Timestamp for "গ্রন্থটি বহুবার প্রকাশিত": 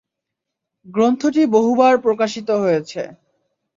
0.85-2.49